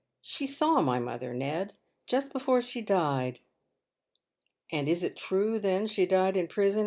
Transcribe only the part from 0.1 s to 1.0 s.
She saw my